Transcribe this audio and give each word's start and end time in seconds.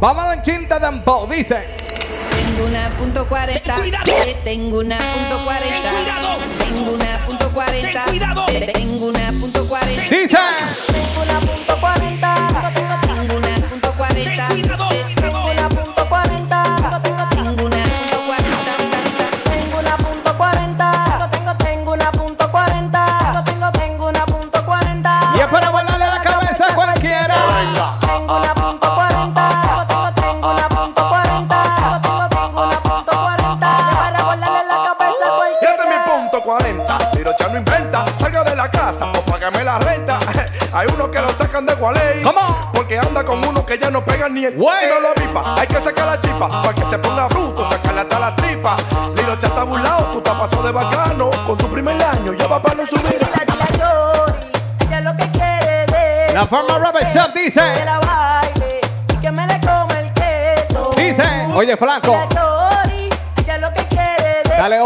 Vamos 0.00 0.24
a 0.24 0.32
un 0.34 0.42
chinta 0.42 0.80
tampoco, 0.80 1.26
dice. 1.26 1.76
Tengo 2.30 2.66
una 2.66 2.88
punto 2.96 3.28
40. 3.28 3.60
Ten 3.62 3.74
cuidado. 3.82 4.04
Eh, 4.24 4.36
Tengo 4.44 4.78
una 4.80 4.96
punto 4.98 5.44
40. 5.44 5.68
Ten 5.68 5.92
cuidado. 5.92 6.28
Tengo 6.58 6.90
una 6.92 7.18
punto 7.26 7.50
40. 7.50 7.92
Ten 7.92 8.02
cuidado. 8.04 8.46
Eh, 8.48 8.70
Tengo 8.72 9.06
una 9.08 9.32
punto 9.38 9.68
40. 9.68 10.02
Dice. 10.16 10.38
Tengo 10.86 11.22
una 11.22 11.40
punto 11.40 11.76
40. 11.80 12.29
La 38.72 38.78
casa 38.80 39.06
o 39.06 39.20
págame 39.22 39.64
la 39.64 39.78
renta. 39.78 40.18
Hay 40.72 40.86
unos 40.94 41.08
que 41.08 41.20
lo 41.20 41.28
sacan 41.30 41.66
de 41.66 41.74
Gualey. 41.74 42.22
¿Cómo? 42.22 42.70
Porque 42.72 42.98
anda 42.98 43.24
con 43.24 43.44
uno 43.46 43.64
que 43.64 43.78
ya 43.78 43.90
no 43.90 44.04
pega 44.04 44.28
ni 44.28 44.44
el 44.44 44.54
Güey. 44.56 44.86
y 44.86 44.88
no 44.88 45.00
lo 45.00 45.08
avipa. 45.08 45.54
Hay 45.58 45.66
que 45.66 45.80
sacar 45.80 46.06
la 46.06 46.20
chipa 46.20 46.48
para 46.48 46.74
que 46.74 46.84
se 46.84 46.98
ponga 46.98 47.26
bruto, 47.28 47.68
sacarle 47.68 48.00
hasta 48.02 48.18
la 48.18 48.36
tripa. 48.36 48.76
Lilo 49.16 49.38
ya 49.38 49.48
está 49.48 49.64
burlado, 49.64 50.04
tú 50.12 50.20
te 50.20 50.30
pasó 50.30 50.62
de 50.62 50.72
bacano. 50.72 51.30
Con 51.46 51.56
tu 51.56 51.68
primer 51.68 52.02
año 52.02 52.32
ya 52.34 52.46
va 52.46 52.60
para 52.62 52.76
no 52.76 52.86
subir. 52.86 53.04
Dile, 53.18 53.28
dile 53.46 53.62
a 53.62 53.76
Shorty, 53.76 54.46
ella 54.86 55.00
lo 55.00 55.16
que 55.16 55.28
quiere 55.30 55.86
de 55.86 56.34
La 56.34 56.46
forma 56.46 56.78
Robert 56.78 57.06
Shop 57.14 57.32
que 57.32 57.44
dice. 57.44 57.84
la 57.84 57.98
baile 57.98 58.80
y 59.12 59.16
que 59.16 59.30
me 59.30 59.46
le 59.46 59.60
come 59.60 60.00
el 60.00 60.12
queso. 60.12 60.90
Dice. 60.96 61.24
Oye, 61.54 61.76
Flaco. 61.76 62.16
Dile 64.56 64.76
a 64.76 64.84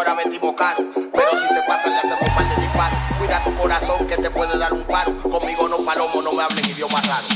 ahora 0.00 0.14
vestimos 0.14 0.54
caro. 0.54 0.78
Pero 0.94 1.30
si 1.32 1.46
se 1.52 1.62
pasan, 1.62 1.92
le 1.92 1.98
hacemos 1.98 2.22
un 2.22 2.34
par 2.34 2.48
de 2.48 2.62
disparos. 2.62 2.98
Cuida 3.18 3.44
tu 3.44 3.54
corazón 3.54 4.06
que 4.06 4.16
te 4.16 4.30
puede 4.30 4.56
dar 4.58 4.72
un 4.72 4.82
paro. 4.84 5.14
Conmigo 5.18 5.68
no 5.68 5.76
palomo, 5.84 6.22
no 6.22 6.32
me 6.32 6.42
hablen 6.42 6.64
idioma 6.64 7.00
raro. 7.02 7.26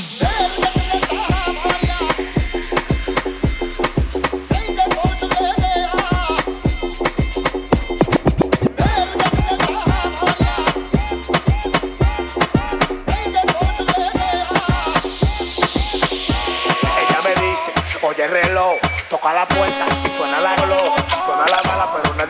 Ella 16.97 17.21
me 17.23 17.29
dice, 17.41 17.71
oye 18.01 18.27
reloj, 18.27 18.73
toca 19.09 19.33
la 19.33 19.47
puerta, 19.47 19.74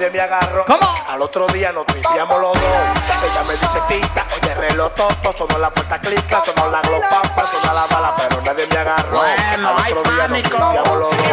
nadie 0.05 0.11
me 0.11 0.19
agarró. 0.21 0.65
¿Cómo? 0.65 0.95
Al 1.09 1.21
otro 1.21 1.47
día 1.47 1.71
nos 1.71 1.85
tripiamos 1.85 2.39
los 2.39 2.53
dos. 2.53 2.61
Ella 2.61 3.43
me 3.47 3.53
dice 3.57 3.81
tita, 3.87 4.25
oye 4.35 4.53
reloj 4.55 4.91
toto, 4.95 5.31
sonó 5.33 5.57
la 5.57 5.69
puerta 5.69 5.99
clica, 5.99 6.43
sonó 6.45 6.69
la 6.69 6.81
glow 6.81 7.01
pampa, 7.01 7.43
sonó 7.51 7.73
la 7.73 7.85
bala, 7.87 8.13
pero 8.17 8.41
nadie 8.41 8.67
me 8.67 8.77
agarró. 8.77 9.17
Bueno, 9.17 9.69
Al 9.69 9.97
otro 9.97 10.11
día 10.11 10.27
nos 10.27 10.43
tripiamos 10.43 10.99
los 10.99 11.09
dos. 11.17 11.27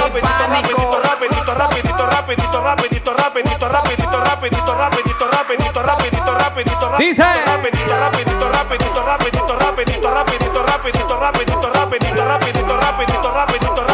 Rapidito, 0.00 1.00
rapidito, 1.02 1.56
rapidito, 1.56 1.56
rapidito, 1.56 2.06
rapidito, 2.06 3.14
rapidito, 3.14 3.14
rapidito, 3.14 4.74
rapidito, 4.74 4.74
rapidito, 4.74 5.82
rapidito, 5.82 6.34
rapidito, 6.34 6.96
Dice. 6.98 7.22
rapidito, 7.22 7.98
rapidito, 7.98 8.48
rapidito, 8.48 9.02
rapidito, 9.04 9.56
rapidito, 9.56 10.10
rapidito, 10.10 10.12
rapidito, 10.12 10.62
rapidito, 10.64 11.18
rapidito, 11.18 11.20
rapidito, 11.20 11.70
rapidito, 11.70 12.24
rapidito, 12.24 12.76
rapidito, 12.76 13.32
rapidito, 13.32 13.89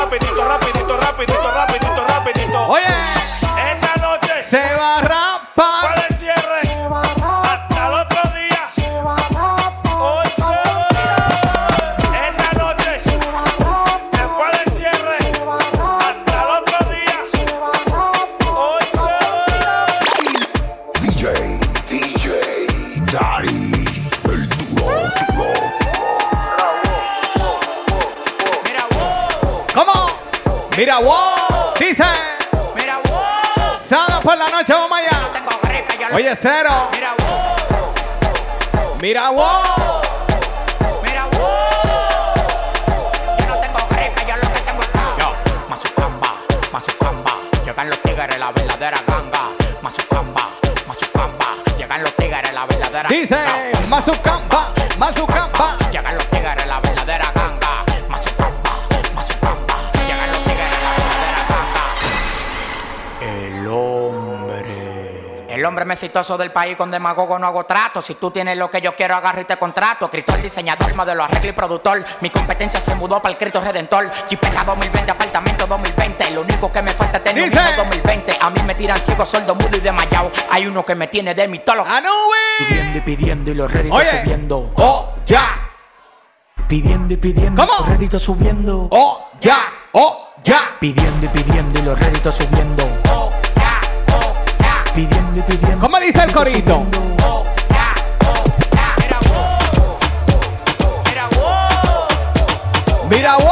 Mira, 30.76 30.98
wow. 30.98 31.72
Dice. 31.78 32.04
Mira, 32.76 32.98
wow. 33.08 33.78
Sábado 33.88 34.20
por 34.20 34.36
la 34.36 34.48
noche, 34.48 34.72
vamos 34.72 34.98
allá. 34.98 35.30
Tengo 35.32 35.50
gripe, 35.62 35.96
yo 35.98 36.08
lo- 36.08 36.16
Oye, 36.16 36.36
cero. 36.36 36.70
Mira, 36.92 37.14
wow. 37.18 38.96
Mira, 39.00 39.30
wow. 39.30 40.02
Mira, 41.02 41.24
wow. 41.32 41.40
Yo 43.38 43.46
no 43.46 43.56
tengo 43.60 43.78
gripe, 43.90 44.24
yo 44.28 44.36
lo 44.36 44.52
que 44.52 44.60
tengo 44.60 44.82
es 44.82 44.88
calor. 44.88 45.16
Yo, 45.18 45.34
Mazucamba, 45.68 46.34
Mazucamba, 46.72 47.32
llegan 47.64 47.88
los 47.90 47.98
tigres, 48.02 48.38
la 48.38 48.52
verdadera 48.52 48.98
ganga. 49.06 49.40
Mazucamba, 49.82 50.48
Mazucamba, 50.86 51.46
llegan 51.78 52.02
los 52.02 52.14
tigres, 52.16 52.52
la 52.52 52.66
verdadera 52.66 53.08
Dice. 53.08 53.34
ganga. 53.36 53.78
Mazucampa. 53.88 54.72
Mazucampa. 54.98 55.76
Llegan 55.90 56.14
los 56.16 56.26
tigres, 56.26 56.66
la 56.66 56.80
verdadera 56.80 56.95
hombre. 65.76 65.84
Más 65.84 66.02
exitoso 66.02 66.38
del 66.38 66.50
país 66.52 66.74
con 66.76 66.90
demagogo 66.90 67.38
no 67.38 67.46
hago 67.46 67.64
trato. 67.64 68.00
Si 68.00 68.14
tú 68.14 68.30
tienes 68.30 68.56
lo 68.56 68.70
que 68.70 68.80
yo 68.80 68.96
quiero, 68.96 69.14
agarro 69.14 69.42
y 69.42 69.44
te 69.44 69.56
contrato. 69.58 70.06
Escritor, 70.06 70.40
diseñador, 70.40 70.94
modelo, 70.94 71.22
arreglo 71.24 71.50
y 71.50 71.52
productor. 71.52 72.04
Mi 72.22 72.30
competencia 72.30 72.80
se 72.80 72.94
mudó 72.94 73.20
para 73.20 73.32
el 73.32 73.38
Cristo 73.38 73.60
Redentor. 73.60 74.10
Jipeta 74.28 74.64
2020, 74.64 75.10
apartamento 75.10 75.66
2020. 75.66 76.30
Lo 76.30 76.40
único 76.42 76.72
que 76.72 76.80
me 76.82 76.92
falta 76.92 77.18
es 77.18 77.24
tener 77.24 77.44
un 77.44 77.50
Dice. 77.50 77.62
mismo 77.62 77.76
2020. 77.84 78.38
A 78.40 78.50
mí 78.50 78.60
me 78.64 78.74
tiran 78.74 78.98
ciego, 78.98 79.26
sordo, 79.26 79.54
mudo 79.54 79.76
y 79.76 79.80
desmayado. 79.80 80.30
Hay 80.50 80.66
uno 80.66 80.82
que 80.84 80.94
me 80.94 81.08
tiene 81.08 81.34
de 81.34 81.46
mitólogo. 81.46 81.88
¡Anubi! 81.88 82.66
Pidiendo 82.68 82.98
y 82.98 83.00
pidiendo 83.02 83.50
y 83.50 83.54
los 83.54 83.70
réditos 83.70 83.98
Oye. 83.98 84.22
subiendo. 84.22 84.72
¡Oh, 84.76 85.14
ya! 85.26 85.70
Pidiendo 86.68 87.12
y 87.14 87.16
pidiendo 87.18 87.66
¿Cómo? 87.66 87.78
los 87.80 87.88
réditos 87.90 88.22
subiendo. 88.22 88.88
¡Oh, 88.90 89.28
ya! 89.40 89.58
¡Oh, 89.92 90.30
ya! 90.42 90.76
Pidiendo 90.80 91.26
y 91.26 91.28
pidiendo 91.28 91.78
y 91.78 91.82
los 91.82 91.98
réditos 91.98 92.34
subiendo. 92.34 92.84
Pidiendo 94.96 95.38
y 95.38 95.42
pidiendo. 95.42 95.78
¿Cómo 95.78 96.00
dice 96.00 96.22
el 96.24 96.32
corito? 96.32 96.84
Mira, 98.98 99.18
wow. 99.28 99.98
Mira, 101.04 101.28
wow. 101.36 102.08
¡Mira, 103.10 103.36
wow! 103.36 103.46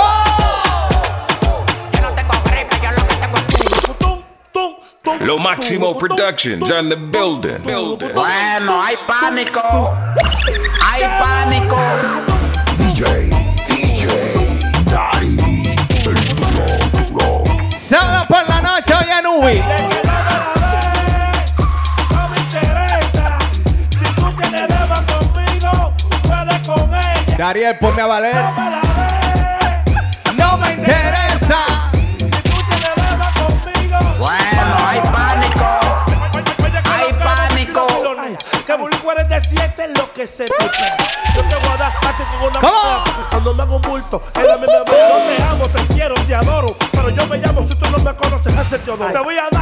Yo 1.93 2.00
no 2.00 2.12
tengo 2.14 2.32
gripe, 2.46 2.76
yo 2.82 2.91
lo 2.93 3.06
que 3.06 3.14
tengo 3.17 3.37
es 3.37 5.20
Lo 5.20 5.37
Máximo 5.38 5.99
Productions 5.99 6.70
on 6.70 6.88
the 6.88 6.96
building. 6.96 7.62
building. 7.62 8.14
Bueno, 8.14 8.82
hay 8.82 8.96
pánico. 9.06 9.93
Hay 10.82 11.02
pánico. 11.02 11.76
DJ, 12.79 13.29
DJ, 13.69 14.06
Daddy, 14.87 15.37
el 16.06 16.14
duro, 16.37 16.64
duro. 17.11 17.44
Sábado 17.79 18.25
por 18.29 18.49
la 18.49 18.62
noche, 18.62 18.94
oye, 18.94 19.12
Anubi. 19.12 19.62
No 20.04 20.04
Dariel, 27.36 27.76
ponme 27.78 28.00
a 28.00 28.06
valer. 28.06 28.34
No 28.36 28.52
me. 28.52 30.34
No 30.36 30.56
me 30.56 30.72
interesa. 30.72 31.90
Si 32.16 32.31
tú 32.31 32.50
tienes 32.69 32.94
deuda 32.94 33.32
conmigo. 33.34 33.98
Bueno, 34.19 34.62
hay 34.86 35.00
pánico. 35.00 35.64
Hay 36.90 37.12
pánico. 37.14 37.86
Que 38.64 38.75
Bully 38.75 38.96
47 38.98 39.84
es 39.84 39.98
lo 39.98 40.12
que 40.12 40.26
se 40.26 40.44
te 40.44 40.54
pega. 40.54 40.96
Yo 41.34 41.42
te 41.42 41.56
voy 41.56 41.75
a 41.75 41.76
dar 41.76 41.92
a 41.92 42.12
con 42.16 42.48
una 42.48 42.60
porque 42.60 43.20
Cuando 43.31 43.54
me 43.54 43.62
hago 43.62 43.76
un 43.76 43.82
bulto, 43.82 44.22
en 44.36 44.46
la 44.46 44.56
misma 44.56 44.78
voz, 44.78 44.88
yo 44.88 45.36
te 45.36 45.42
amo, 45.42 45.69
te 45.69 45.86
quiero, 45.92 46.14
te 46.14 46.34
adoro. 46.36 46.76
Pero 46.92 47.10
yo 47.10 47.26
me 47.26 47.38
llamo, 47.38 47.66
si 47.66 47.75
tú 47.75 47.90
no 47.90 47.98
me 47.98 48.14
conoces, 48.14 48.56
hace 48.56 48.78
Teodoro. 48.78 49.12
Te 49.12 49.19
voy 49.19 49.36
a 49.38 49.54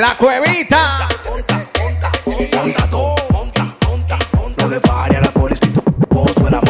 La 0.00 0.16
cuevita. 0.16 1.06
le 4.66 4.80
pare 4.80 5.20
suena. 6.38 6.60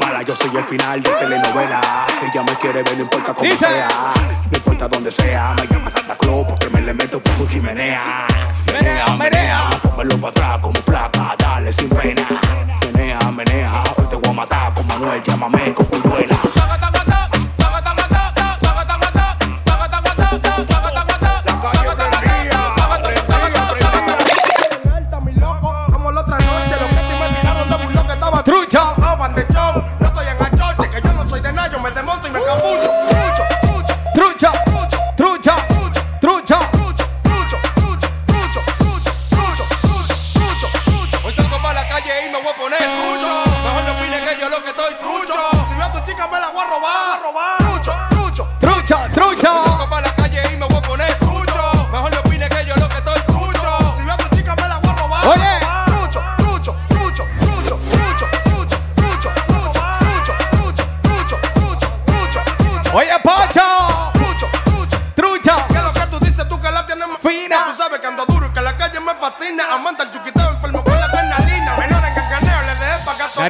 Mala, 0.00 0.22
yo 0.22 0.34
soy 0.34 0.56
el 0.56 0.64
final 0.64 1.00
de 1.00 1.10
telenovela. 1.10 1.80
Ella 2.20 2.42
me 2.42 2.56
quiere 2.56 2.82
ver, 2.82 2.96
no 2.96 3.02
importa 3.02 3.34
cómo 3.34 3.56
sea. 3.56 3.88
No 4.50 4.56
importa 4.56 4.88
dónde 4.88 5.12
sea. 5.12 5.54
Manuel. 15.02 15.22
Llámame 15.22 15.74
con 15.74 15.86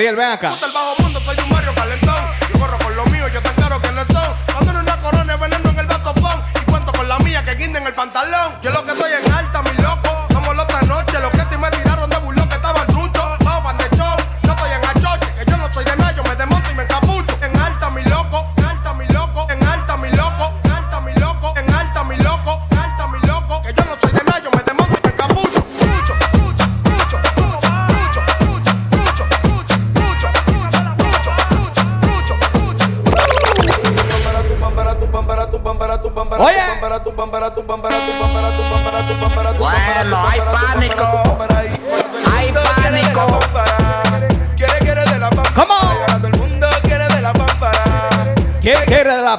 Ariel, 0.03 0.17
ven 0.17 0.31
acá. 0.31 0.51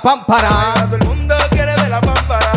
Pámpara? 0.03 0.74
Todo 0.75 0.95
el 0.98 1.03
mundo 1.05 1.36
quiere 1.50 1.74
de 1.75 1.89
la 1.89 2.01
pámpara. 2.01 2.51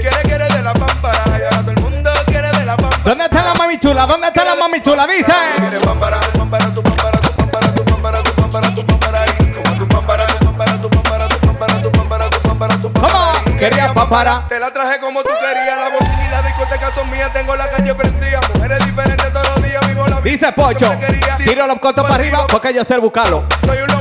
Quiere, 0.00 0.22
quiere 0.22 0.48
de 0.48 0.62
la 0.62 0.72
pámpara. 0.72 1.22
Todo 1.50 1.70
el 1.70 1.80
mundo 1.80 2.10
quiere 2.24 2.50
de 2.50 2.64
la 2.64 2.76
pámpara. 2.76 3.02
¿Dónde 3.04 3.24
está 3.24 3.42
la 3.44 3.54
mami 3.54 3.78
chula? 3.78 4.06
¿Dónde 4.06 4.28
está 4.28 4.44
la 4.44 4.54
mami 4.54 4.80
chula? 4.80 5.06
Dice. 5.06 5.32
Quiere 5.58 5.78
pámpara, 5.80 6.18
tu 6.20 6.38
pámpara, 6.38 6.66
tu 6.72 6.82
pámpara, 6.82 7.20
tu 7.20 7.32
pámpara, 7.34 7.74
tu 7.74 7.84
pámpara, 7.84 8.22
tu 8.22 8.32
pámpara, 8.32 8.74
tu 8.74 8.86
pámpara. 8.86 9.24
Como 9.54 9.78
tu 9.78 9.88
pámpara, 9.88 10.26
tu 10.26 10.38
pámpara, 10.46 10.78
tu 10.80 10.88
pámpara, 10.88 11.28
tu 11.28 11.40
pámpara, 11.40 11.78
tu 11.78 11.90
pámpara, 11.92 12.30
tu 12.30 12.40
pámpara, 12.40 12.76
tu 12.80 12.92
pámpara. 12.92 13.12
¿Cómo? 13.12 13.58
Quería 13.58 13.92
pámpara. 13.92 14.46
Te 14.48 14.58
la 14.58 14.72
traje 14.72 14.98
como 14.98 15.22
tú 15.22 15.28
querías, 15.28 15.78
la 15.78 15.90
bocina 15.90 16.26
y 16.26 16.30
la 16.30 16.42
discoteca 16.42 16.90
son 16.90 17.10
mías, 17.10 17.30
tengo 17.34 17.54
la 17.54 17.68
calle 17.68 17.94
prendida. 17.94 18.40
Mujeres 18.54 18.84
diferentes 18.86 19.30
todos 19.30 19.48
los 19.54 19.62
días, 19.62 19.86
vivo 19.86 20.06
la 20.08 20.20
vida. 20.20 20.32
Dice 20.32 20.52
Pocho, 20.52 20.90
tiro 21.36 21.66
los 21.66 21.78
cotos 21.80 22.02
para 22.02 22.14
arriba 22.14 22.46
porque 22.46 22.72
yo 22.72 22.82
sé 22.82 22.96
buscarlo. 22.96 23.44
Soy 23.66 23.78
un 23.82 23.91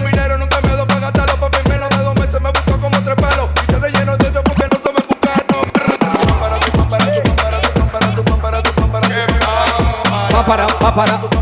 Pámpara, 10.82 11.41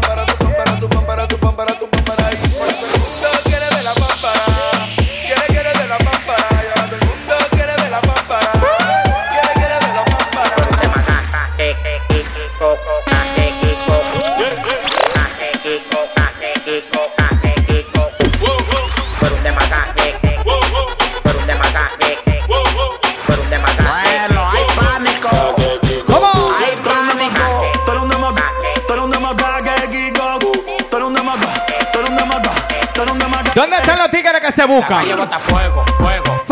que 34.49 34.61
se 34.61 34.65
buscan? 34.65 35.05
Fuego, 35.41 35.85
fuego, 35.97 36.43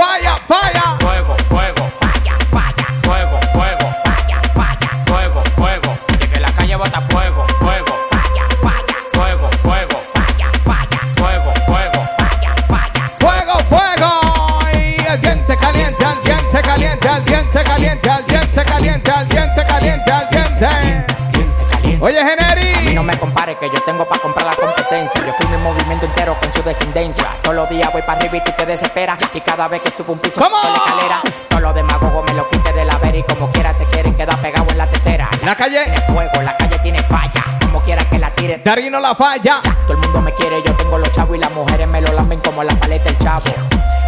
descendencia. 26.77 27.27
Todos 27.41 27.55
los 27.55 27.69
días 27.69 27.91
voy 27.91 28.01
para 28.01 28.19
arriba 28.19 28.37
y 28.37 28.41
tú 28.41 28.51
te 28.57 28.65
desesperas. 28.65 29.17
Y 29.33 29.41
cada 29.41 29.67
vez 29.67 29.81
que 29.81 29.91
subo 29.91 30.13
un 30.13 30.19
piso 30.19 30.39
por 30.39 30.51
la 30.51 30.75
escalera, 30.75 31.21
todos 31.49 31.61
los 31.61 31.75
demagogos 31.75 32.25
me 32.25 32.33
lo 32.33 32.47
quite 32.49 32.73
de 32.73 32.85
la 32.85 32.97
vera 32.97 33.17
y 33.17 33.23
como 33.23 33.49
quiera 33.49 33.73
se 33.73 33.85
quieren 33.85 34.15
quedar 34.15 34.37
pegados 34.41 34.71
en 34.71 34.77
la 34.77 34.87
tetera. 34.87 35.29
La 35.43 35.55
calle. 35.55 35.83
tiene 35.83 36.01
fuego, 36.01 36.41
la 36.41 36.57
calle 36.57 36.79
tiene 36.79 36.99
falla. 37.03 37.43
Como 37.61 37.81
quiera 37.81 38.03
que 38.05 38.19
la 38.19 38.29
tire. 38.31 38.61
Dari 38.63 38.89
no 38.89 38.99
la 38.99 39.15
falla. 39.15 39.61
Todo 39.85 39.93
el 39.93 39.99
mundo 39.99 40.21
me 40.21 40.33
quiere, 40.33 40.61
yo 40.65 40.73
tengo 40.75 40.97
los 40.97 41.11
chavos 41.11 41.35
y 41.37 41.39
las 41.39 41.51
mujeres 41.51 41.87
me 41.87 42.01
lo 42.01 42.13
lamben 42.13 42.39
como 42.39 42.63
la 42.63 42.73
paleta 42.75 43.05
del 43.05 43.17
chavo. 43.19 43.45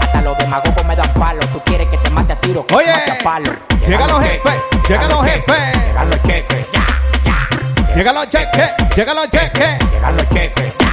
Hasta 0.02 0.22
los 0.22 0.38
demagogos 0.38 0.86
me 0.86 0.96
dan 0.96 1.10
palo. 1.14 1.40
Tú 1.52 1.62
quieres 1.66 1.88
que 1.90 1.98
te 1.98 2.10
mate 2.10 2.34
a 2.34 2.36
tiro, 2.40 2.66
que 2.66 2.76
Oye, 2.76 2.86
te 2.86 2.94
mate 2.94 3.12
a 3.12 3.18
palo. 3.24 3.52
llegan 3.86 4.08
los 4.08 4.22
jefes, 4.24 4.54
llegan 4.88 5.10
los 5.10 5.26
jefes. 5.26 5.78
Llegan 5.88 6.10
los 6.10 6.20
jefes, 6.22 6.66
ya, 6.72 6.86
ya. 7.26 7.96
Llegan 7.96 8.16
los 8.16 8.30
cheques, 8.30 8.70
llegan 8.96 9.16
los 9.16 9.30
cheques. 9.30 9.92
Llegan 9.92 10.16
los 10.16 10.26
jefes, 10.30 10.74
ya. 10.80 10.89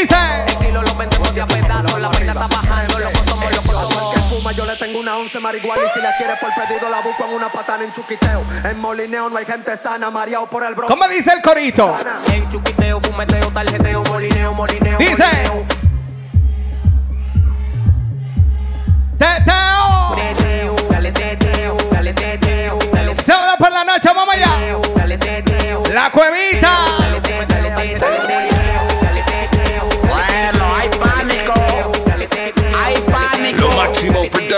Dice. 0.00 0.14
El 0.46 0.58
kilo 0.58 0.82
lo 0.82 0.94
vendemos 0.94 1.34
de 1.34 1.40
a 1.40 1.46
pedazos. 1.46 1.98
La 2.00 2.08
vaina 2.08 2.32
está 2.32 2.46
bajando, 2.46 2.98
lo 2.98 3.10
cotomo, 3.12 3.50
lo 3.50 3.62
cotomo. 3.62 4.10
que 4.12 4.20
fuma, 4.28 4.52
yo 4.52 4.66
le 4.66 4.76
tengo 4.76 5.00
una 5.00 5.16
once 5.16 5.40
marihuana 5.40 5.82
y 5.84 5.88
si 5.94 6.00
la 6.02 6.14
quiere 6.16 6.34
por 6.36 6.50
pedido 6.54 6.90
la 6.90 7.00
busco 7.00 7.24
en 7.26 7.34
una 7.34 7.48
patana 7.48 7.84
en 7.84 7.92
chuquiteo. 7.92 8.44
En 8.64 8.78
molineo 8.78 9.30
no 9.30 9.38
hay 9.38 9.46
gente 9.46 9.74
sana, 9.78 10.10
mareado 10.10 10.46
por 10.50 10.64
el 10.64 10.74
bro. 10.74 10.86
¿Cómo 10.86 11.08
dice 11.08 11.32
el 11.32 11.40
corito? 11.40 11.96
En 12.30 12.46
chuquiteo, 12.50 13.00
fumeteo, 13.00 13.50
tarjeteo, 13.50 14.02
molineo, 14.04 14.52
molineo. 14.52 14.98
Dice. 14.98 15.24
Teteo. 19.18 20.16
Dale 20.90 21.12
teteo, 21.12 21.76
dale 21.90 22.12
teteo, 22.12 22.78
dale 22.92 23.14
Sábado 23.14 23.56
por 23.58 23.72
la 23.72 23.84
noche, 23.84 24.10
vamos 24.14 24.34
allá. 24.34 24.50
dale 24.94 25.16
teteo. 25.16 25.82
La 25.94 26.10
cuevita. 26.10 26.84
Dale 26.98 27.20
teteo, 27.22 27.46
dale 27.70 27.94
teteo, 27.94 28.55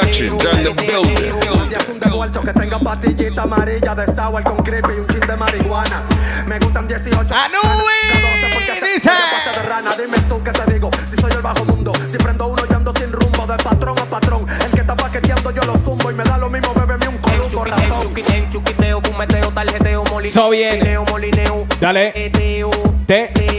Productions 0.08 0.44
in 0.44 0.64
the 0.64 0.72
building. 0.86 1.32
Un 1.60 1.68
día 1.68 1.78
es 1.78 1.88
un 1.88 2.00
devuelto 2.00 2.40
que 2.40 2.52
tenga 2.54 2.78
pastillita 2.78 3.42
amarilla 3.42 3.94
de 3.94 4.06
sour 4.14 4.42
con 4.42 4.56
creepy 4.64 4.88
y 4.96 5.00
un 5.00 5.06
chin 5.08 5.20
de 5.20 5.36
marihuana. 5.36 6.02
Me 6.46 6.58
gustan 6.58 6.88
18. 6.88 7.34
Anui, 7.34 7.60
K12 7.60 8.54
porque 8.54 8.80
se 8.80 8.86
dice. 8.94 9.10
de 9.10 9.62
rana. 9.68 9.90
Dime 9.98 10.18
tú 10.28 10.42
qué 10.42 10.50
te 10.52 10.72
digo. 10.72 10.90
Si 11.06 11.16
soy 11.20 11.30
el 11.32 11.42
bajo 11.42 11.62
mundo, 11.66 11.92
si 12.10 12.16
prendo 12.16 12.46
uno 12.46 12.62
y 12.70 12.72
ando 12.74 12.92
sin 12.98 13.12
rumbo 13.12 13.46
de 13.46 13.62
patrón 13.62 13.98
a 13.98 14.04
patrón. 14.06 14.46
El 14.64 14.70
que 14.72 14.80
está 14.80 14.96
paqueteando 14.96 15.50
yo 15.50 15.62
lo 15.64 15.74
zumbo 15.76 16.10
y 16.10 16.14
me 16.14 16.24
da 16.24 16.38
lo 16.38 16.48
mismo, 16.48 16.72
bébeme 16.74 17.08
un 17.08 17.18
columbo 17.18 17.64
ratón. 17.66 18.02
chuquiteo, 18.02 18.34
en 18.34 18.50
chuquiteo, 18.50 19.00
fumeteo, 19.02 19.50
tarjeteo, 19.52 20.04
molineo. 20.10 21.04
Molineo. 21.10 21.66
Dale. 21.80 22.12
Teteo, 22.12 22.70
Te- 23.06 23.28
teteo, 23.34 23.57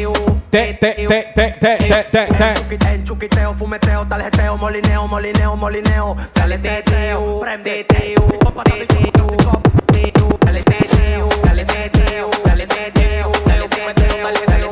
te- 0.50 0.74
te- 0.80 0.96
te- 1.08 1.32
te- 1.36 1.56
te- 1.60 1.78
te- 1.78 2.06
te- 2.12 2.28
te. 2.28 2.54
Chuqui- 2.56 2.88
En 2.88 3.04
chuquiteo, 3.04 3.54
fumeteo, 3.54 4.06
tarjeteo, 4.06 4.58
molineo, 4.58 5.08
molineo, 5.08 5.56
molineo. 5.56 6.16
Dale 6.34 6.58
teteo, 6.58 7.40
prende 7.40 7.84
teteo, 7.84 8.28
teteo, 8.64 9.62
teteo, 9.92 10.38
dale 10.46 10.64
teteo, 10.64 11.30
dale 11.44 11.66
teteo, 11.66 12.30
dale 12.46 12.66
teteo, 12.68 13.32
dale 13.46 13.68
fumeteo, 13.70 14.24
tarjeteo, 14.24 14.72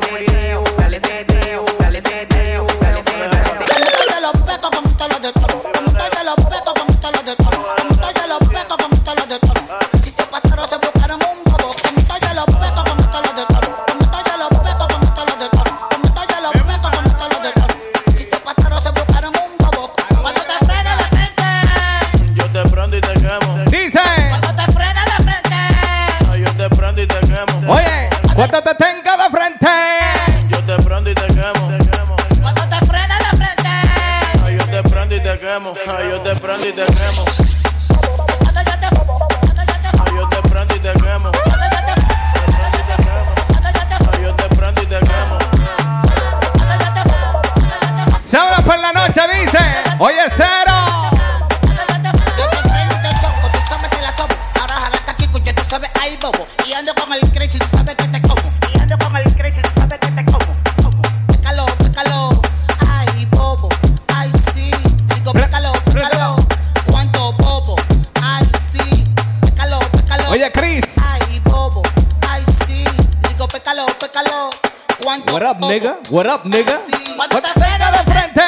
What 76.10 76.26
up, 76.26 76.40
nigga? 76.46 76.78
Cuando 77.16 77.42
te 77.42 77.48
freno 77.60 77.92
de 77.92 78.10
frente. 78.10 78.40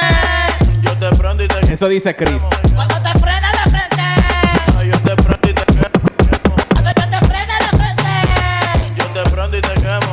Yo 0.81 0.97
te 0.97 1.15
prendo 1.15 1.45
y 1.45 1.49
te 1.49 1.75
Eso 1.75 1.89
dice 1.89 2.17
Chris. 2.17 2.41
Cuando 2.75 2.95
te 3.03 3.11
freno 3.19 3.49
de 3.53 3.71
frente. 3.71 4.03
Yo 4.87 4.99
te 5.01 5.15
prendo 5.17 5.47
y 5.47 5.53
te 5.53 5.65
quemo. 5.67 6.09
Cuando 6.73 6.91
yo 6.91 7.11
te 7.11 7.19
freno 7.27 7.53
de 7.61 7.77
frente. 7.77 8.13
Yo 8.97 9.07
te 9.09 9.31
prendo 9.31 9.57
y 9.59 9.61
te 9.61 9.75
quemo. 9.75 10.13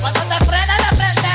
Cuando 0.00 0.20
te 0.20 0.44
frena 0.46 0.76
de 0.78 0.96
frente. 0.96 1.28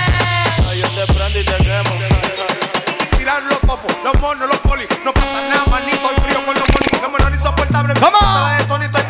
Yo 0.75 0.89
te 0.89 1.13
prendo 1.13 1.39
y 1.39 1.43
te 1.43 1.57
quemo. 1.57 3.17
Tirar 3.19 3.43
los 3.43 3.59
topos, 3.61 3.95
los 4.03 4.19
monos, 4.19 4.49
los 4.49 4.57
polis. 4.61 4.87
No 5.05 5.13
pasa 5.13 5.39
nada, 5.49 5.65
manito. 5.69 6.09
El 6.15 6.23
frío 6.23 6.45
con 6.47 6.55
los 6.55 6.67
polis. 6.67 6.99
Que 6.99 7.07
menor 7.07 7.31
insoportable. 7.31 7.93
¿Cómo? 7.93 8.17
La 8.19 8.57
de 8.57 8.63
Tonito, 8.63 8.97
el 8.97 9.05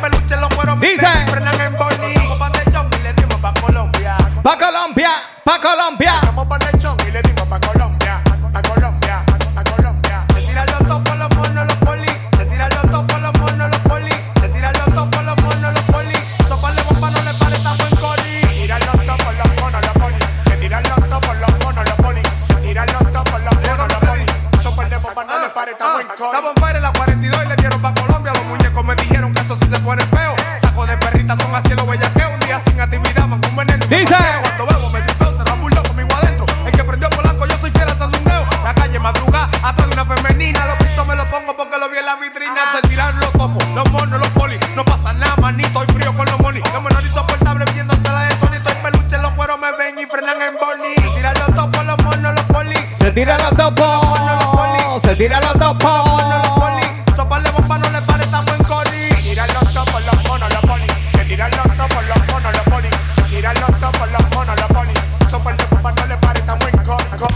Pa 4.48 4.56
Colombia, 4.56 5.12
pa 5.44 5.60
Colombia. 5.60 6.22
Para 6.48 6.70
el 6.70 6.80
y 7.06 7.12
le 7.12 7.22
dimos 7.22 7.37
los 44.08 44.20
monos, 44.20 44.20
los 44.20 44.30
poli. 44.30 44.60
No 44.76 44.86
pasa 44.86 45.14
nada, 45.14 45.36
manito, 45.38 45.68
estoy 45.68 45.96
frío 45.96 46.16
con 46.16 46.26
los 46.26 46.40
money. 46.40 46.62
Los 46.74 46.84
menor 46.84 47.04
insoportable 47.04 47.66
viéndose 47.74 48.02
la 48.04 48.22
de 48.22 48.36
Tony. 48.36 48.58
Estoy 48.58 48.74
peluche, 48.76 49.18
los 49.18 49.32
cueros 49.32 49.60
me 49.60 49.72
ven 49.78 50.00
y 50.00 50.06
frenan 50.06 50.42
en 50.42 50.56
Bonnie. 50.58 50.96
Se 50.96 51.10
tiran 51.10 51.34
los 51.34 51.56
topos, 51.56 51.86
los 51.86 51.98
monos, 52.04 52.36
los 52.36 52.44
poli. 52.46 52.76
Se 52.98 53.12
tira 53.12 53.38
los 53.38 53.58
topos. 53.58 55.02
Se 55.04 55.16
tira 55.16 55.40
los 55.40 55.54
topos. 55.54 56.12
Sopa 57.16 57.40
de 57.40 57.52
bomba 57.52 57.78
no 57.78 57.90
le 57.90 58.02
pare, 58.02 58.24
estamos 58.24 58.60
en 58.60 58.64
coli. 58.64 59.08
Se 59.08 59.16
tiran 59.16 59.50
los 59.54 59.74
topos, 59.74 60.06
los 60.06 60.30
monos, 60.30 60.54
los 60.54 60.62
poli. 60.62 60.88
Se 61.14 61.26
tiran 61.26 61.52
los 61.52 61.78
topos, 61.78 62.06
los 62.08 62.28
monos, 62.28 62.54
los 62.54 62.64
poli. 62.64 62.90
Se 63.16 63.22
tiran 63.24 63.56
los 63.56 63.80
topos, 63.80 64.12
los 64.12 64.36
monos, 64.36 64.60
los 64.60 64.72
poli. 64.72 64.94
Sopa 65.30 65.54
de 65.54 65.66
bomba 65.66 65.92
no 65.92 66.06
le 66.06 66.18
pare, 66.18 66.40
estamos 66.40 66.68
en 66.68 66.80
coli. 66.84 67.34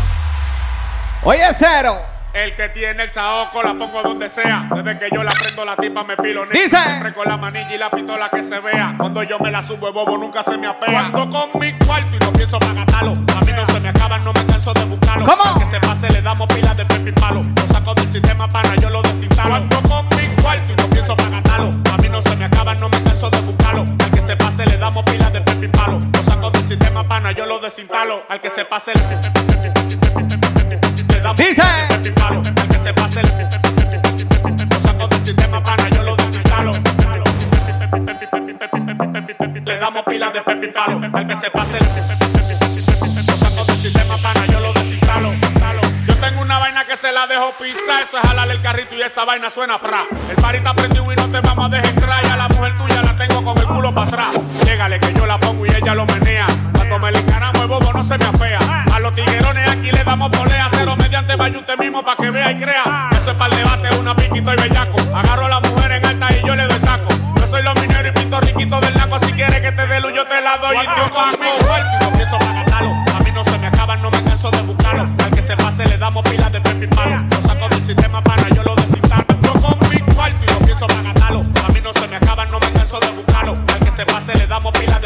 Oye, 1.24 1.48
cero. 1.58 2.11
El 2.42 2.56
que 2.56 2.70
tiene 2.70 3.04
el 3.04 3.10
saoco 3.12 3.62
la 3.62 3.76
pongo 3.76 4.02
donde 4.02 4.28
sea. 4.28 4.68
Desde 4.74 4.98
que 4.98 5.10
yo 5.14 5.22
la 5.22 5.32
prendo 5.32 5.64
la 5.64 5.76
tipa 5.76 6.04
me 6.04 6.18
pilonea. 6.18 6.60
Dice. 6.60 6.76
Siempre 6.76 7.14
con 7.14 7.28
la 7.28 7.38
manilla 7.38 7.76
y 7.76 7.78
la 7.78 7.92
pistola 7.92 8.30
que 8.30 8.42
se 8.42 8.60
vea. 8.60 8.96
Cuando 8.98 9.22
yo 9.22 9.38
me 9.38 9.52
la 9.52 9.62
subo 9.62 9.90
el 9.90 9.94
bobo 9.94 10.18
nunca 10.18 10.42
se 10.42 10.58
me 10.58 10.66
apea. 10.66 11.12
Cuando 11.12 11.30
con 11.30 11.62
mi 11.62 11.72
cuarto 11.74 12.16
y 12.16 12.18
no 12.18 12.34
pienso 12.34 12.58
para 12.58 12.74
gastarlo. 12.74 13.12
A 13.12 13.46
mí 13.46 13.52
no 13.56 13.64
se 13.68 13.80
me 13.80 13.90
acaban, 13.90 14.24
no 14.24 14.34
me 14.34 14.44
canso 14.48 14.74
de 14.74 14.84
buscarlo. 14.86 15.28
¿Cómo? 15.28 15.60
Que 15.60 15.68
se 15.68 15.80
pase 15.82 16.10
le 16.10 16.20
damos 16.24 16.48
pilas 16.48 16.76
de 16.76 16.84
pepi 16.84 17.12
palo. 17.12 17.44
Lo 17.44 17.68
saco 17.68 17.94
del 17.94 18.10
sistema 18.10 18.48
para 18.48 18.76
yo 18.78 18.90
lo 18.90 19.04
desinstalo. 19.04 19.50
Cuando 19.50 19.82
con 19.84 20.06
mi 20.18 20.42
cuarto 20.42 20.72
y 20.72 20.76
no 20.82 20.90
pienso 20.90 21.16
para 21.16 21.30
gastarlo. 21.30 21.70
A 21.94 21.98
mí 21.98 22.10
no 22.10 22.24
se 22.24 22.36
me 22.38 22.46
acaban, 22.46 22.80
no 22.80 22.90
me 22.90 23.04
canso 23.04 23.30
de 23.30 23.40
buscarlo. 23.42 23.82
Al 23.82 24.12
que 24.12 24.22
se 24.22 24.36
pase 24.36 24.66
le 24.66 24.78
damos 24.78 25.04
pilas 25.04 25.32
de 25.32 25.42
pepi 25.42 25.68
palo. 25.68 26.00
Lo 26.12 26.24
saco 26.24 26.50
del 26.50 26.64
sistema 26.64 27.08
pana, 27.08 27.34
yo 27.34 27.46
lo 27.46 27.60
desinstalo. 27.60 28.24
Al 28.28 28.42
que 28.42 28.50
se 28.50 28.66
pase 28.66 28.94
le, 28.96 30.01
Dice. 31.36 31.64
que 32.70 32.80
se 32.80 32.94
pase 32.94 33.22
sistema 35.24 35.64
pana, 35.64 35.90
yo 35.90 36.04
lo 36.04 36.16
desinstalo. 36.16 36.74
Le 39.66 39.78
damos 39.78 40.04
pilas 40.04 40.34
de 40.34 40.42
pepi 40.42 40.68
palo. 40.68 41.00
Al 41.14 41.28
que 41.28 41.36
se 41.36 41.50
pase 41.50 41.78
lo 43.28 43.38
saco 43.38 43.66
del 43.66 43.82
sistema 43.82 44.18
pana, 44.18 44.46
yo 44.48 44.60
lo 44.60 44.74
desinstalo. 44.74 45.32
Yo 46.08 46.16
tengo 46.16 46.42
una 46.42 46.58
vaina 46.60 46.84
que 46.86 46.98
se 46.98 47.12
la 47.12 47.28
dejo 47.28 47.52
pisar, 47.60 48.04
eso 48.04 48.18
es 48.18 48.28
jalarle 48.28 48.56
el 48.56 48.62
carrito 48.62 48.96
y 48.96 49.02
esa 49.02 49.24
vaina 49.24 49.50
suena 49.50 49.80
pra. 49.80 50.06
El 50.30 50.56
está 50.56 50.74
prendido 50.74 51.12
y 51.12 51.16
no 51.16 51.30
te 51.30 51.40
vamos 51.40 51.66
a 51.66 51.70
dejar 51.70 51.94
entrar. 51.94 52.26
Y 52.26 52.28
a 52.28 52.38
la 52.38 52.48
mujer 52.50 52.76
tuya 52.76 53.02
la 53.04 53.16
tengo 53.16 53.44
con 53.44 53.58
el 53.58 53.68
culo 53.68 53.94
para 53.94 54.08
atrás. 54.08 54.42
Llégale 54.66 55.00
que 55.00 55.14
yo 55.14 55.26
la 55.26 55.40
pongo 55.40 55.66
y 55.66 55.70
ella 55.70 55.96
lo 55.96 56.06
menea. 56.06 56.48
Cuando 56.74 57.00
me 57.00 57.12
le 57.12 57.20
encaramo 57.20 57.62
el 57.62 57.68
bobo 57.68 57.94
no 57.94 58.04
se 58.04 58.18
me 58.18 58.26
apea. 58.26 58.60
Los 59.12 59.26
tiguerones 59.26 59.70
aquí 59.70 59.92
le 59.92 60.04
damos 60.06 60.30
polea. 60.30 60.70
Cero 60.72 60.96
mediante 60.96 61.36
vaya 61.36 61.58
usted 61.60 61.78
mismo 61.78 62.02
para 62.02 62.16
que 62.16 62.30
vea 62.30 62.50
y 62.50 62.56
crea. 62.58 63.10
Eso 63.12 63.32
es 63.32 63.38
para 63.38 63.54
el 63.54 63.58
debate, 63.58 64.00
una 64.00 64.16
piquito 64.16 64.54
y 64.54 64.56
bellaco. 64.56 64.96
Agarro 65.14 65.48
a 65.48 65.50
la 65.50 65.60
mujer 65.60 65.92
en 65.92 66.06
alta 66.06 66.30
y 66.32 66.48
yo 66.48 66.56
le 66.56 66.64
doy 66.64 66.80
saco. 66.80 67.10
Yo 67.36 67.48
soy 67.48 67.62
los 67.62 67.76
mineros 67.82 68.08
y 68.08 68.12
pinto 68.18 68.40
riquito 68.40 68.80
del 68.80 68.94
naco. 68.94 69.20
Si 69.20 69.34
quieres 69.34 69.60
que 69.60 69.72
te 69.74 69.86
dé 69.86 70.00
luz, 70.00 70.14
yo 70.16 70.26
te 70.28 70.40
la 70.40 70.58
doy. 70.60 70.78
Y 70.78 70.84
yo 70.84 71.14
con 71.14 71.30
mi 71.32 71.66
cuarto 71.66 71.92
y 71.92 72.06
no 72.06 72.12
pienso 72.14 72.40
para 72.40 72.54
gastarlo. 72.54 72.90
A 72.90 73.20
mí 73.20 73.32
no 73.34 73.44
se 73.44 73.58
me 73.58 73.68
acaban, 73.68 74.02
no 74.02 74.12
me 74.12 74.24
canso 74.24 74.50
de 74.50 74.62
buscarlo. 74.62 75.02
Al 75.04 75.32
que 75.32 75.44
se 75.44 75.58
pase 75.58 75.86
le 75.86 75.98
damos 75.98 76.24
pilas 76.24 76.52
de 76.54 76.62
pepi 76.62 76.88
palo. 76.88 77.18
Lo 77.18 77.42
saco 77.42 77.68
del 77.68 77.84
sistema 77.84 78.22
para 78.22 78.48
yo 78.48 78.64
lo 78.64 78.76
desinstalo. 78.76 79.26
Yo 79.44 79.54
con 79.56 79.90
mi 79.90 80.00
cuarto 80.14 80.42
y 80.42 80.54
no 80.54 80.60
pienso 80.66 80.88
para 80.88 81.02
gastarlo. 81.02 81.42
A 81.42 81.72
mí 81.74 81.82
no 81.84 81.92
se 81.92 82.08
me 82.08 82.16
acaban, 82.16 82.50
no 82.50 82.60
me 82.62 82.72
canso 82.72 82.98
de 83.02 83.10
buscarlo. 83.10 83.56
Al 83.56 83.80
que 83.80 83.92
se 83.92 84.06
pase 84.06 84.38
le 84.38 84.48
damos 84.48 84.72
pilas 84.72 85.01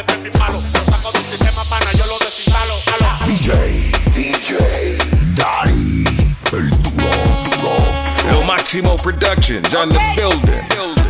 Productions 9.06 9.76
on 9.76 9.90
the 9.90 10.00
building. 10.16 11.05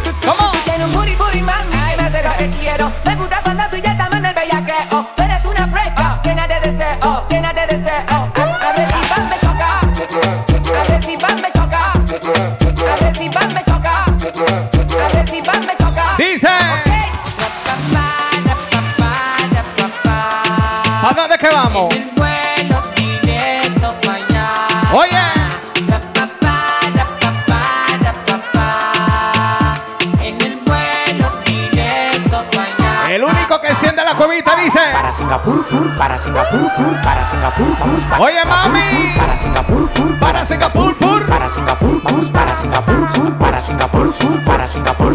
Para 35.97 36.17
Singapur, 36.17 36.71
pur, 36.75 37.01
para 37.01 37.25
Singapur, 37.25 37.75
vamos 37.79 38.03
para 38.03 38.23
Oye, 38.23 38.45
mami. 38.45 39.13
Para 39.17 39.38
Singapur, 39.38 39.89
pur, 39.89 40.19
Para 40.19 40.45
Singapur, 40.45 40.95
pur. 40.95 41.25
para 41.25 41.49
Singapur, 41.49 42.01
vamos 42.03 42.29
para 42.29 42.55
Singapur, 42.55 43.08
pur, 43.13 43.34
para 43.34 43.62
Singapur, 43.62 44.13
pur, 44.13 44.38
para 44.43 44.67
Singapur, 44.67 44.67
pur, 44.67 45.14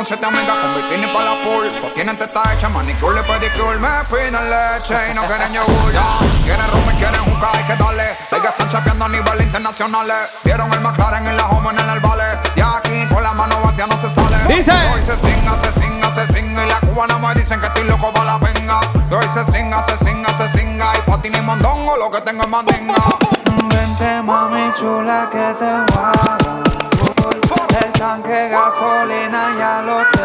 con 0.00 0.06
siete 0.06 0.24
amigas 0.24 0.56
con 0.56 0.74
bikini 0.76 1.06
para 1.12 1.26
la 1.26 1.44
pool. 1.44 1.68
Pues 1.78 1.92
tienen 1.92 2.16
teta 2.16 2.42
hecha, 2.54 2.70
manicure, 2.70 3.22
pedicure, 3.22 3.78
me 3.78 4.00
piden 4.08 4.32
leche 4.48 4.96
y 5.10 5.14
no 5.14 5.22
quieren 5.26 5.52
yogur. 5.52 5.92
Ya. 5.92 6.16
Quieren 6.42 6.70
rum 6.70 6.88
y 6.88 6.96
quieren 6.96 7.20
jugar, 7.20 7.54
hay 7.54 7.64
que 7.64 7.76
darle. 7.76 8.04
Ellas 8.32 8.52
están 8.56 8.70
chapeando 8.70 9.04
a 9.04 9.08
nivel 9.10 9.42
internacional. 9.42 10.08
Vieron 10.42 10.72
el 10.72 10.80
McLaren 10.80 11.26
en 11.26 11.36
la 11.36 11.46
home 11.48 11.68
en 11.78 11.90
el 11.90 12.00
vale. 12.00 12.24
Y 12.56 12.60
aquí 12.60 13.06
con 13.12 13.22
la 13.22 13.34
mano 13.34 13.60
vacía 13.62 13.86
no 13.86 14.00
se 14.00 14.08
sale. 14.14 14.38
Dice. 14.48 14.72
Hoy 14.72 15.02
se 15.04 15.16
singa, 15.20 15.52
se 15.62 15.80
singa, 15.80 16.14
se 16.14 16.32
singa. 16.32 16.64
Y 16.64 16.68
la 16.70 16.80
cubana 16.80 17.18
me 17.18 17.34
dicen 17.34 17.60
que 17.60 17.66
estoy 17.66 17.84
loco 17.84 18.10
para 18.14 18.24
la 18.24 18.38
venga. 18.38 18.80
Y 19.10 19.12
hoy 19.12 19.28
se 19.34 19.44
singa, 19.52 19.84
se 19.86 20.02
singa, 20.02 20.30
se 20.38 20.58
singa. 20.58 20.92
Y 20.96 21.10
patín 21.10 21.34
y 21.34 21.40
mondongo, 21.42 21.98
lo 21.98 22.10
que 22.10 22.22
tengo 22.22 22.42
es 22.44 22.48
mandinga. 22.48 22.94
Vente 23.68 24.22
mami 24.22 24.72
chula 24.78 25.28
que 25.30 25.54
te 25.58 25.92
voy 25.92 26.69
tanque 28.10 28.32
de 28.32 28.48
gasolina 28.48 29.42
ya 29.60 29.82
lo 29.86 30.19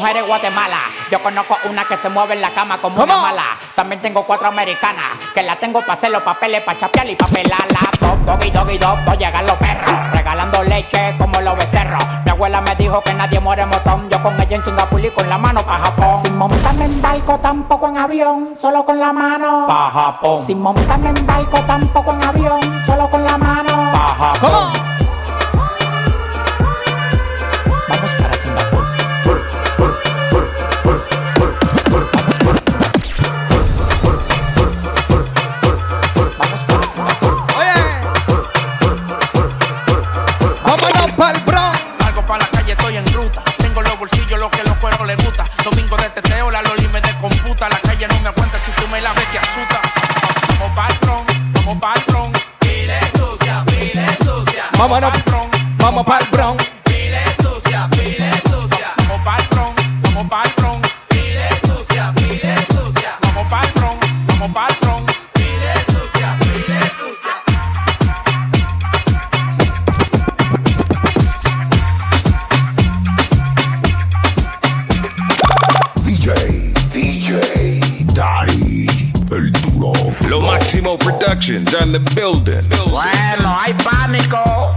mujeres 0.00 0.26
Guatemala. 0.26 0.78
Yo 1.10 1.22
conozco 1.22 1.58
una 1.68 1.84
que 1.84 1.96
se 1.98 2.08
mueve 2.08 2.34
en 2.34 2.40
la 2.40 2.50
cama 2.50 2.78
como 2.78 2.96
¿Cómo? 2.96 3.12
una 3.12 3.22
mala. 3.22 3.44
También 3.74 4.00
tengo 4.00 4.24
cuatro 4.24 4.48
americanas 4.48 5.04
que 5.34 5.42
la 5.42 5.56
tengo 5.56 5.80
para 5.80 5.92
hacer 5.92 6.10
los 6.10 6.22
papeles, 6.22 6.62
para 6.62 6.78
chapear 6.78 7.06
y 7.10 7.16
papelarla. 7.16 7.80
Dog, 8.00 8.24
doggy, 8.24 8.50
doggy, 8.50 8.78
dog, 8.78 9.04
dog, 9.04 9.18
llegan 9.18 9.46
los 9.46 9.56
perros. 9.58 9.90
Regalando 10.12 10.62
leche 10.64 11.14
como 11.18 11.38
los 11.42 11.54
becerros. 11.56 12.02
Mi 12.24 12.30
abuela 12.30 12.62
me 12.62 12.74
dijo 12.76 13.02
que 13.02 13.12
nadie 13.12 13.40
muere 13.40 13.66
motón. 13.66 14.08
Yo 14.08 14.22
con 14.22 14.40
ella 14.40 14.56
en 14.56 14.62
Singapur 14.62 15.04
y 15.04 15.10
con 15.10 15.28
la 15.28 15.36
mano 15.36 15.62
para 15.64 15.84
Japón. 15.84 16.22
Sin 16.22 16.38
montarme 16.38 16.86
en 16.86 17.02
barco, 17.02 17.38
tampoco 17.40 17.88
en 17.88 17.98
avión, 17.98 18.54
solo 18.56 18.84
con 18.86 18.98
la 18.98 19.12
mano. 19.12 19.66
Pa' 19.66 19.90
Japón. 19.92 20.42
Sin 20.42 20.62
montarme 20.62 21.10
en 21.10 21.26
barco, 21.26 21.60
tampoco 21.66 22.12
en 22.12 22.24
avión, 22.24 22.60
solo 22.86 23.10
con 23.10 23.22
la 23.22 23.36
mano. 23.36 23.90
Pa' 23.92 24.14
Japón. 24.18 24.50
¿Cómo? 24.50 24.69
Productions 81.40 81.74
on 81.74 81.90
the 81.90 82.00
building. 82.14 82.68
Bueno, 82.90 83.58
hay 83.58 83.72
pánico. 83.72 84.74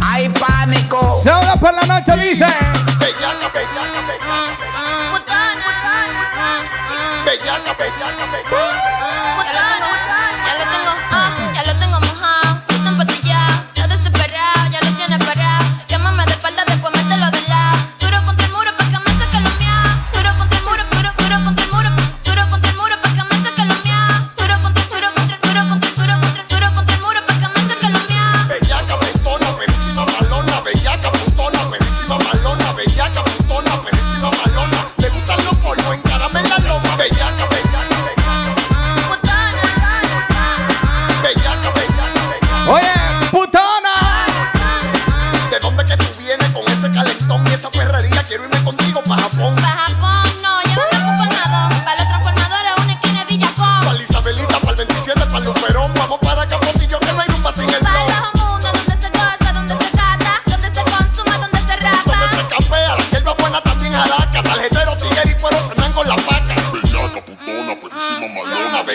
Hay 0.00 0.30
pánico. 0.30 1.12
Solo 1.22 1.60
por 1.60 1.74
la 1.74 1.82
noche 1.82 2.16
dice. 2.16 2.46
Bellaca, 2.98 3.50
bellaca, 3.52 4.00
bellaca. 4.08 4.48
Putana. 5.12 5.72
Bellaca, 7.26 7.74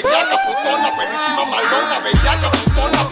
bellaca, 0.02 0.38
putona, 0.46 0.96
perrísima, 0.96 1.46
malona, 1.46 2.00
bellaca, 2.00 2.52
putona. 2.52 3.09